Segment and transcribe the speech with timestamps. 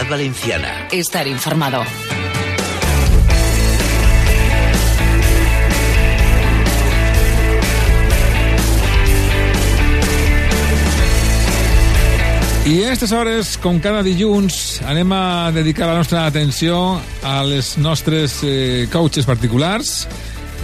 [0.00, 0.88] Comunidad Valenciana.
[0.92, 1.82] Estar informado.
[12.66, 17.76] I a aquestes hores, com cada dilluns, anem a dedicar la nostra atenció a les
[17.78, 20.06] nostres eh, coaches particulars,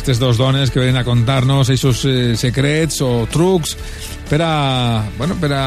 [0.06, 3.72] aquestes dues dones que venen a contar-nos aquests eh, secrets o trucs
[4.30, 5.64] per a, bueno, per a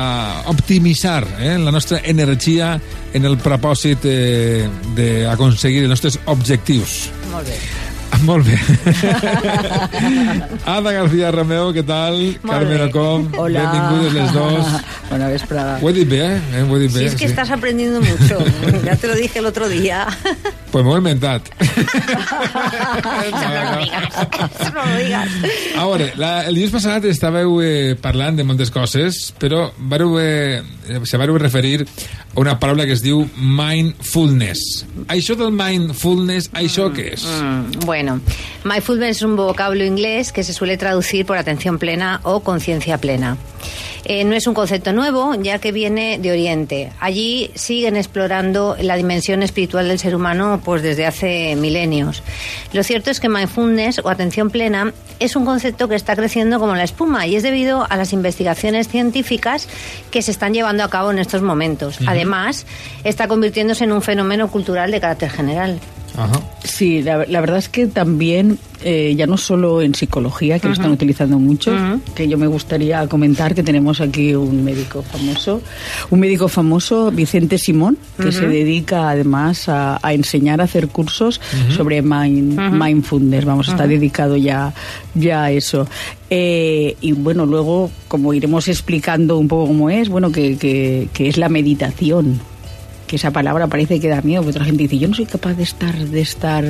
[0.47, 2.77] optimitzar eh, la nostra energia
[3.11, 4.63] en el propòsit eh,
[4.95, 7.09] d'aconseguir els nostres objectius.
[7.33, 7.59] Molt bé.
[8.29, 8.55] Molt bé.
[10.77, 12.17] Ada García Romeo, què tal?
[12.39, 12.85] Molt Carmen.
[12.87, 14.71] Ocom, benvingudes les dos.
[15.11, 15.77] Bona vesprada.
[15.83, 16.63] Ho he dit bé, eh?
[16.63, 17.05] Ho he dit bé.
[17.11, 18.39] es que estás aprendiendo mucho.
[18.85, 20.07] Ya te lo dije el otro día.
[20.71, 21.49] Pues m'ho he inventat.
[23.29, 25.29] No lo digas.
[25.33, 25.81] Eso no.
[25.81, 30.61] A veure, la, el dilluns passat estàveu eh, parlant de moltes coses, però vareu, eh,
[31.09, 34.85] se vareu referir a una paraula que es diu mindfulness.
[35.09, 37.25] Això del mindfulness, això què és?
[37.25, 38.19] Mm, Bueno,
[38.63, 43.37] mindfulness es un vocablo inglés que se suele traducir por atención plena o conciencia plena.
[44.05, 46.91] Eh, no es un concepto nuevo, ya que viene de Oriente.
[46.99, 52.23] Allí siguen explorando la dimensión espiritual del ser humano pues desde hace milenios.
[52.73, 56.75] Lo cierto es que mindfulness o atención plena es un concepto que está creciendo como
[56.75, 59.67] la espuma y es debido a las investigaciones científicas
[60.11, 61.99] que se están llevando a cabo en estos momentos.
[62.07, 62.65] Además,
[63.03, 65.79] está convirtiéndose en un fenómeno cultural de carácter general.
[66.17, 66.39] Ajá.
[66.63, 70.73] Sí, la, la verdad es que también, eh, ya no solo en psicología, que lo
[70.73, 71.71] están utilizando mucho,
[72.15, 75.61] que yo me gustaría comentar que tenemos aquí un médico famoso,
[76.09, 81.39] un médico famoso, Vicente Simón, que se dedica además a, a enseñar a hacer cursos
[81.75, 84.73] sobre mind- mindfulness, vamos, está dedicado ya,
[85.15, 85.87] ya a eso.
[86.29, 91.27] Eh, y bueno, luego, como iremos explicando un poco cómo es, bueno, que, que, que
[91.29, 92.39] es la meditación
[93.09, 95.55] que esa palabra parece que da miedo, porque otra gente dice, yo no soy capaz
[95.55, 96.63] de estar de estar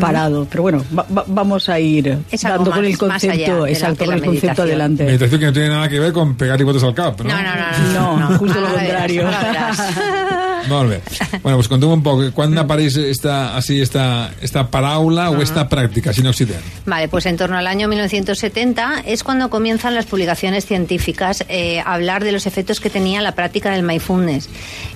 [0.00, 0.46] parado.
[0.50, 4.62] Pero bueno, va- va- vamos a ir dando con el concepto, exacto, con el concepto
[4.62, 5.04] adelante.
[5.04, 7.30] Meditación que no tiene nada que ver con pegar botes al cap, no?
[7.30, 8.30] No, no, no.
[8.30, 9.24] No, justo lo Ahora verás, contrario.
[9.26, 9.78] verás.
[10.66, 11.00] Molt bé.
[11.42, 16.12] Bueno, pues conteu un poc, quan apareix esta, así, esta, esta paraula o esta pràctica,
[16.12, 16.64] si no occident?
[16.86, 21.94] Vale, pues en torno al año 1970 es cuando comienzan las publicaciones científicas eh, a
[21.94, 24.48] hablar de los efectos que tenía la práctica del mindfulness.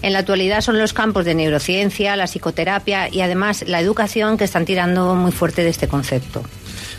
[0.02, 4.44] En la actualidad son los campos de neurociencia, la psicoterapia y además la educación que
[4.44, 6.42] están tirando muy fuerte de este concepto.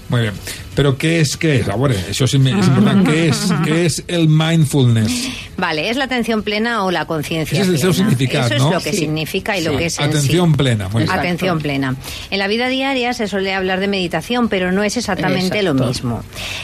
[0.10, 0.34] Muy bien.
[0.76, 1.68] Però què és, què és?
[1.70, 3.04] A veure, això sí és important.
[3.06, 5.14] Què és, què és el mindfulness?
[5.56, 7.62] Vale, es la atención plena o la conciencia.
[7.62, 8.70] Ese es el significado, Eso ¿no?
[8.70, 8.98] es lo que Sí.
[8.98, 10.58] significa y lo que es en Atención sí.
[10.58, 11.14] plena, muy bien.
[11.16, 11.96] Atención plena.
[12.32, 16.24] En la vida diaria se suele hablar de meditación, pero no es exactamente lo mismo.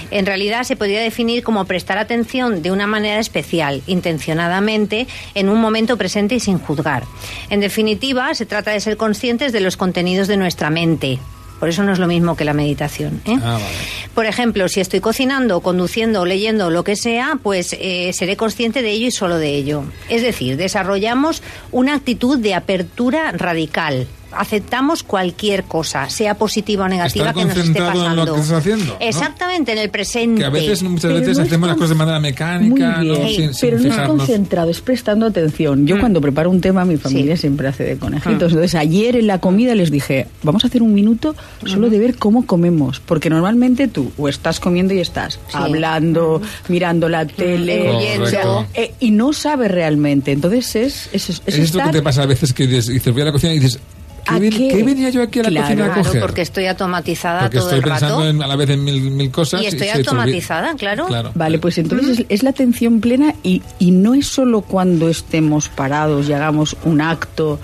[0.09, 5.61] En realidad se podría definir como prestar atención de una manera especial, intencionadamente, en un
[5.61, 7.03] momento presente y sin juzgar.
[7.49, 11.19] En definitiva, se trata de ser conscientes de los contenidos de nuestra mente.
[11.59, 13.21] Por eso no es lo mismo que la meditación.
[13.25, 13.37] ¿eh?
[13.41, 13.65] Ah, vale.
[14.13, 18.91] Por ejemplo, si estoy cocinando, conduciendo, leyendo lo que sea, pues eh, seré consciente de
[18.91, 19.83] ello y solo de ello.
[20.09, 24.07] Es decir, desarrollamos una actitud de apertura radical.
[24.31, 28.33] Aceptamos cualquier cosa, sea positiva o negativa, Estar que nos esté concentrado en lo pasando.
[28.35, 28.95] que estás haciendo, ¿no?
[28.99, 30.39] Exactamente, en el presente.
[30.41, 33.21] Que a veces, muchas Pero veces no hacemos las cosas de manera Muy mecánica, bien,
[33.23, 33.29] ¿no?
[33.29, 35.85] sin pero no es concentrado, es prestando atención.
[35.87, 37.41] Yo cuando preparo un tema, mi familia Sí.
[37.41, 38.51] siempre hace de conejitos.
[38.53, 41.35] Entonces ayer en la comida les dije, vamos a hacer un minuto
[41.65, 47.09] solo de ver cómo comemos, porque normalmente tú o estás comiendo y estás hablando, mirando
[47.09, 50.31] la tele, o sea, eh, y no sabes realmente.
[50.31, 53.21] Entonces es, es, es Es esto que te pasa a veces que dices, dices, voy
[53.21, 53.79] a la cocina y dices,
[54.29, 54.67] ¿qué, ¿A ven- qué?
[54.69, 55.65] qué venía yo aquí a la Claro.
[55.67, 56.21] cocina a Claro, coger?
[56.21, 58.29] porque estoy automatizada Porque todo estoy el pensando rato.
[58.29, 59.61] en- a la vez en mil, mil cosas.
[59.61, 61.07] Y estoy automatizada, claro.
[61.35, 65.69] Vale, pues entonces es, es la atención plena y, y no es solo cuando estemos
[65.69, 67.59] parados y hagamos un acto,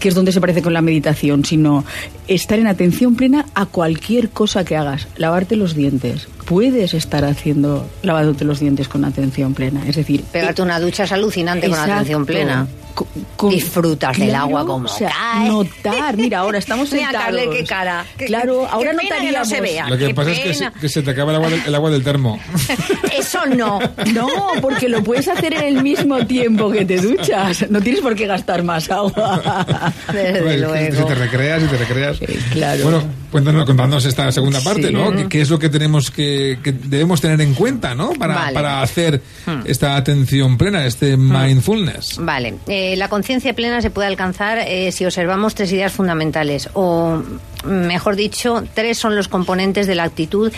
[0.00, 1.84] que es donde se parece con la meditación, sino
[2.28, 5.08] estar en atención plena a cualquier cosa que hagas.
[5.16, 6.28] Lavarte los dientes.
[6.44, 9.86] Puedes estar haciendo, lavándote los dientes con atención plena.
[9.86, 12.66] Es decir, Pegarte una ducha es alucinante con atención plena.
[12.94, 13.06] Co-
[13.36, 15.48] con- Disfrutas del agua como o sea, cae.
[15.48, 17.24] notar, mira, ahora estamos Mira, sentados.
[17.36, 18.04] Carle, qué cara.
[18.16, 19.88] Qué- claro, qué ahora que no se vea.
[19.88, 20.72] Lo que Qué pasa es que se, pena.
[20.80, 22.38] que se te acaba el agua del, el agua del termo.
[23.16, 23.78] Eso no.
[24.12, 24.28] No,
[24.60, 27.68] porque lo puedes hacer en el mismo tiempo que te duchas.
[27.70, 29.94] No tienes por qué gastar más agua.
[30.12, 30.96] Desde Bueno, luego.
[30.96, 32.18] Si te recreas y te recreas.
[32.52, 32.82] claro.
[32.82, 34.92] Bueno, cuéntanos, contándonos esta segunda parte, Sí.
[34.92, 35.12] ¿no?
[35.12, 38.10] ¿Qué, qué es lo que tenemos que, que debemos tener en cuenta, ¿no?
[38.12, 38.54] Para, Vale.
[38.54, 39.20] para hacer
[39.64, 42.16] esta atención plena, este mindfulness.
[42.20, 47.22] Vale, eh, la conciencia plena se puede alcanzar eh, si observamos tres ideas fundamentales o
[47.64, 50.52] mejor dicho, tres son los componentes de la actitud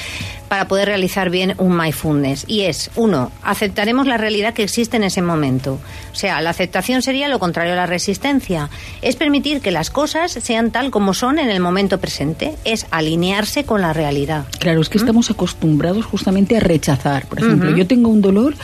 [0.52, 2.44] para poder realizar bien un mindfulness.
[2.46, 5.78] Y es, uno, aceptaremos la realidad que existe en ese momento.
[6.12, 8.69] O sea, la aceptación sería lo contrario a la resistencia.
[9.00, 12.54] Es permitir que las cosas sean tal como son en el momento presente.
[12.64, 14.44] Es alinearse con la realidad.
[14.58, 17.25] Claro, es que estamos acostumbrados justamente a rechazar.
[17.26, 18.55] Por ejemplo, yo tengo un dolor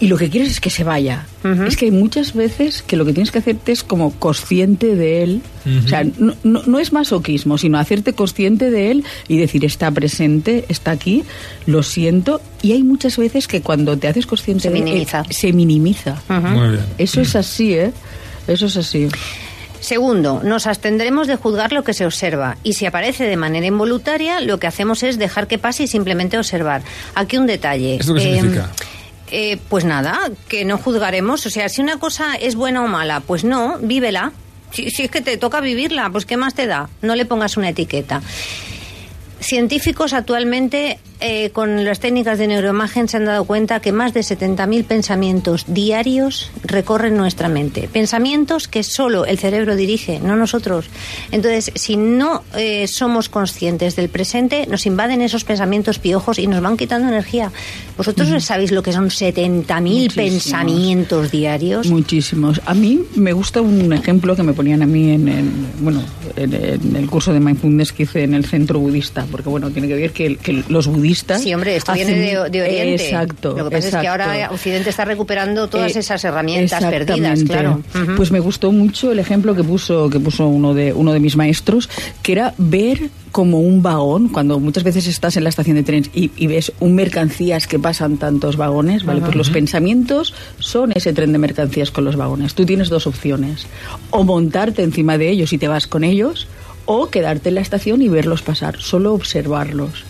[0.00, 1.26] y lo que quieres es que se vaya.
[1.66, 5.22] Es que hay muchas veces que lo que tienes que hacerte es como consciente de
[5.22, 5.42] él.
[5.84, 10.64] O sea, no, no, es masoquismo, sino hacerte consciente de él y decir, está presente,
[10.68, 11.24] está aquí,
[11.66, 12.40] lo siento.
[12.62, 15.20] Y hay muchas veces que cuando te haces consciente se de minimiza.
[15.28, 16.22] él, se minimiza.
[16.28, 16.84] Muy bien.
[16.98, 17.92] Eso es así, ¿eh?
[18.48, 19.08] Eso es así.
[19.80, 24.40] Segundo, nos abstendremos de juzgar lo que se observa y si aparece de manera involuntaria,
[24.40, 26.82] lo que hacemos es dejar que pase y simplemente observar.
[27.14, 27.96] Aquí un detalle.
[27.96, 28.70] ¿Esto qué Eh, significa?
[29.30, 30.18] eh, pues nada,
[30.48, 31.46] que no juzgaremos.
[31.46, 34.32] O sea, si una cosa es buena o mala, pues no, vívela.
[34.72, 36.88] Si, si es que te toca vivirla, pues ¿qué más te da?
[37.02, 38.22] No le pongas una etiqueta.
[39.40, 44.20] Científicos actualmente eh, con las técnicas de neuroimagen se han dado cuenta que más de
[44.20, 47.88] 70.000 pensamientos diarios recorren nuestra mente.
[47.92, 50.86] Pensamientos que solo el cerebro dirige, no nosotros.
[51.30, 56.62] Entonces, si no eh, somos conscientes del presente, nos invaden esos pensamientos piojos y nos
[56.62, 57.52] van quitando energía.
[57.96, 60.14] ¿Vosotros sabéis lo que son 70.000 Muchísimos.
[60.14, 61.86] pensamientos diarios?
[61.88, 62.60] Muchísimos.
[62.64, 66.02] A mí me gusta un ejemplo que me ponían a mí en, en, bueno,
[66.36, 69.86] en, en el curso de mindfulness que hice en el centro budista, porque bueno, tiene
[69.88, 71.09] que ver que, que los budistas...
[71.38, 73.04] Sí, hombre, esto hacen- viene de, de Oriente.
[73.04, 73.56] Exacto.
[73.56, 77.82] Lo que pasa es que ahora Occidente está recuperando todas Eh, esas herramientas perdidas, claro.
[78.16, 81.36] Pues me gustó mucho el ejemplo que puso que puso uno de uno de mis
[81.36, 81.88] maestros,
[82.22, 86.10] que era ver como un vagón, cuando muchas veces estás en la estación de trenes
[86.12, 89.20] y, y ves un mercancías que pasan tantos vagones, ¿vale?
[89.20, 92.54] Pues los pensamientos son ese tren de mercancías con los vagones.
[92.54, 93.66] Tú tienes dos opciones,
[94.10, 96.48] o montarte encima de ellos y te vas con ellos,
[96.86, 100.04] o quedarte en la estación y verlos pasar, solo observarlos.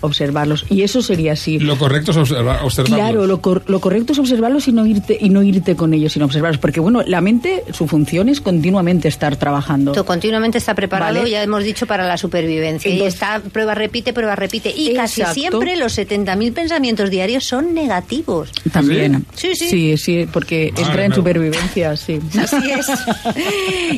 [0.00, 0.64] Observarlos.
[0.70, 1.58] Y eso sería así.
[1.58, 2.98] Lo correcto es observa- observarlos.
[2.98, 6.12] Claro, lo, cor- lo correcto es observarlos y no irte y no irte con ellos,
[6.12, 10.04] sino observarlos, porque bueno, la mente, su función es continuamente estar trabajando.
[10.04, 11.30] Continuamente está preparado, Vale.
[11.30, 12.90] ya hemos dicho, para la supervivencia.
[12.90, 14.72] y está prueba, repite, prueba, repite.
[14.76, 18.50] Y casi siempre los 70.000 pensamientos diarios son negativos.
[18.72, 19.24] También.
[19.34, 19.68] Sí, sí.
[19.70, 22.20] Sí, sí, porque Madre entra en supervivencia, sí.
[22.38, 22.86] Así es.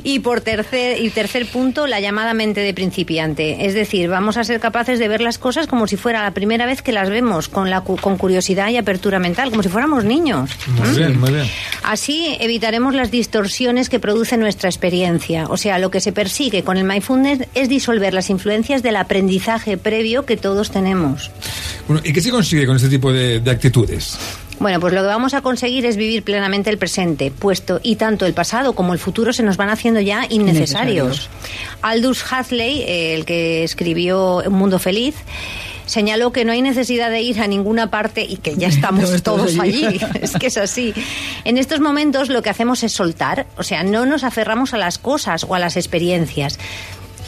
[0.04, 3.66] Y por tercer y tercer punto, la llamada mente de principiante.
[3.66, 6.66] Es decir, vamos a ser capaces de ver las cosas como si fuera la primera
[6.66, 10.04] vez que las vemos, con, la, cu- con curiosidad y apertura mental, como si fuéramos
[10.04, 10.50] niños.
[10.66, 11.46] Muy bien, muy bien.
[11.82, 15.46] Así evitaremos las distorsiones que produce nuestra experiencia.
[15.48, 19.76] O sea, lo que se persigue con el mindfulness es disolver las influencias del aprendizaje
[19.76, 21.30] previo que todos tenemos.
[21.86, 24.16] Bueno, ¿Y qué se consigue con este tipo de, de actitudes?
[24.60, 28.26] Bueno, pues lo que vamos a conseguir es vivir plenamente el presente, puesto y tanto
[28.26, 31.30] el pasado como el futuro se nos van haciendo ya innecesarios.
[31.80, 35.14] Aldous Huxley, eh, el que escribió Un mundo feliz,
[35.88, 39.58] señaló que no hay necesidad de ir a ninguna parte y que ya estamos todos
[39.58, 39.84] allí.
[39.84, 40.00] allí.
[40.22, 40.94] Es que es así.
[41.44, 44.98] En estos momentos lo que hacemos es soltar, o sea, no nos aferramos a las
[44.98, 46.58] cosas o a las experiencias.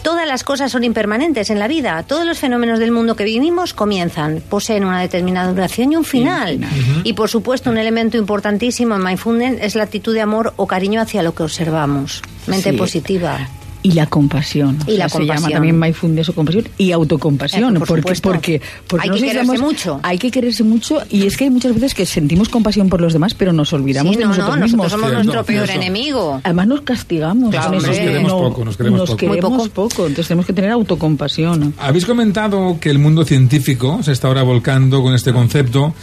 [0.02, 2.02] Todas las cosas son impermanentes en la vida.
[2.04, 6.58] Todos los fenómenos del mundo que vivimos comienzan, poseen una determinada duración y un final.
[7.04, 11.02] Y por supuesto, un elemento importantísimo en mindfulness es la actitud de amor o cariño
[11.02, 12.22] hacia lo que observamos.
[12.46, 12.76] Mente Sí.
[12.78, 13.46] positiva.
[13.82, 14.76] Y la compasión.
[14.86, 15.52] Y la Se llama compasión.
[15.52, 17.76] también mindfulness o compasión y autocompasión.
[17.76, 18.28] Eh, por porque, supuesto.
[18.30, 20.00] porque, porque Hay no que nos quererse mucho.
[20.02, 23.12] Hay que quererse mucho y es que hay muchas veces que sentimos compasión por los
[23.12, 24.84] demás, pero nos olvidamos Sí, de no, nosotros no, mismos.
[24.84, 26.40] nosotros somos nuestro peor enemigo.
[26.44, 27.50] Además nos castigamos.
[27.50, 29.12] Claro, nos queremos poco, nos queremos poco.
[29.26, 29.88] Muy queremos poco.
[29.88, 31.74] poco, entonces tenemos que tener autocompasión.
[31.78, 35.94] Habéis comentado que el mundo científico se está ahora volcando con este concepto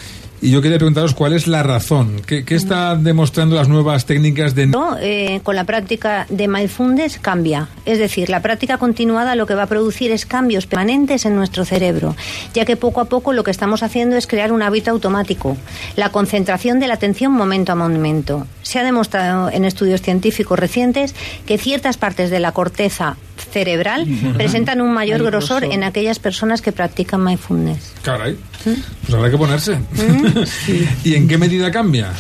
[0.42, 2.22] y yo quería preguntaros cuál es la razón.
[2.26, 4.68] ¿Qué, qué está demostrando las nuevas técnicas de...
[4.68, 4.98] ¿no?
[5.00, 7.70] Eh, con la práctica de mindfulness cambia.
[7.86, 11.66] Es decir, la práctica continuada lo que va a producir es cambios permanentes en nuestro
[11.66, 12.16] cerebro,
[12.54, 15.58] ya que poco a poco lo que estamos haciendo es crear un hábito automático,
[15.96, 18.46] la concentración de la atención momento a momento.
[18.62, 21.16] Se ha demostrado en estudios científicos recientes
[21.46, 23.18] que ciertas partes de la corteza
[23.58, 25.74] cerebral presentan un mayor grosor grosor.
[25.74, 27.94] en aquellas personas que practican mindfulness.
[28.04, 29.78] Caray, pues habrá que ponerse.
[31.04, 32.12] ¿Y en qué medida cambia?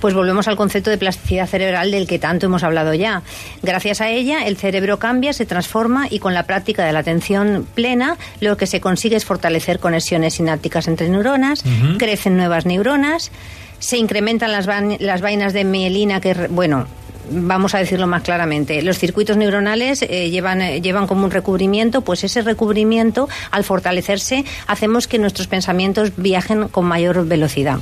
[0.00, 3.22] Pues volvemos al concepto de plasticidad cerebral del que tanto hemos hablado ya.
[3.62, 7.66] Gracias a ella, el cerebro cambia, se transforma y con la práctica de la atención
[7.74, 11.62] plena, lo que se consigue es fortalecer conexiones sinápticas entre neuronas,
[11.98, 13.30] crecen nuevas neuronas,
[13.78, 16.86] se incrementan las, van- las vainas de mielina que, bueno,
[17.30, 22.00] vamos a decirlo más claramente, los circuitos neuronales eh, llevan, eh, llevan como un recubrimiento,
[22.00, 27.78] pues ese recubrimiento, al fortalecerse, hacemos que nuestros pensamientos viajen con mayor velocidad.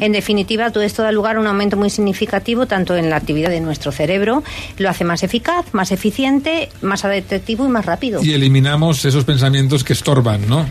[0.00, 3.50] En definitiva, todo esto da lugar a un aumento muy significativo tanto en la actividad
[3.50, 4.42] de nuestro cerebro,
[4.78, 8.22] lo hace más eficaz, más eficiente, más adaptativo y más rápido.
[8.22, 10.66] Y eliminamos esos pensamientos que estorban, ¿no?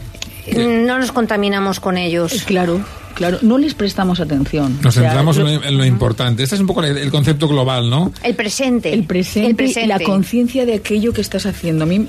[0.56, 2.44] No nos contaminamos con ellos.
[2.46, 2.82] Claro.
[3.16, 4.78] Claro, no les prestamos atención.
[4.82, 6.44] Nos centramos en, lo, importante.
[6.44, 8.12] Este es un poco el, concepto global, ¿no?
[8.22, 8.94] El presente.
[8.94, 11.86] El presente, y la conciencia de aquello que estás haciendo.
[11.86, 12.08] A mí,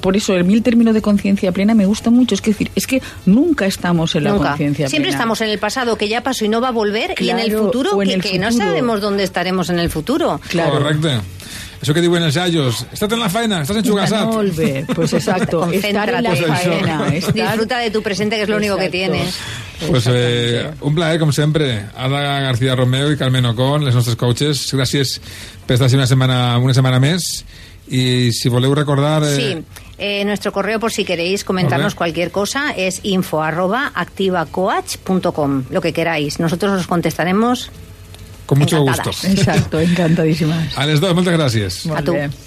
[0.00, 2.36] por eso, el mil término de conciencia plena me gusta mucho.
[2.36, 4.90] Es que, decir, es que nunca estamos en la conciencia plena.
[4.90, 7.40] Siempre estamos en el pasado que ya pasó y no va a volver, y en
[7.40, 10.40] el futuro, que, no sabemos dónde estaremos en el futuro.
[10.48, 10.78] Claro.
[10.78, 11.08] Correcto.
[11.80, 14.28] Eso que digo en ensayos, estás en la faena, estás en Chugasat.
[14.94, 17.10] Pues exacto, estar en la faena.
[17.10, 19.38] Disfruta de tu presente, que es lo único que tienes.
[19.88, 21.86] Pues eh, un placer, com sempre.
[21.94, 24.66] Ada García Romeo i Carmen Ocon, les nostres coaches.
[24.74, 25.20] Gràcies
[25.66, 27.44] per estar una setmana, una setmana més.
[27.88, 29.22] Y si voleu recordar...
[29.24, 29.36] Eh...
[29.36, 29.64] Sí,
[29.98, 35.92] eh, nuestro correo por si queréis comentarnos cualquier cosa es info arroba activacoach.com, lo que
[35.92, 36.38] queráis.
[36.38, 37.70] Nosotros os contestaremos
[38.48, 39.10] con mucho gusto.
[39.28, 40.72] Exacto, encantadísimas.
[40.78, 41.84] A les dos, moltes gràcies.
[41.92, 42.14] a tu.